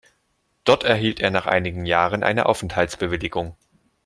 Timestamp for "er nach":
1.19-1.45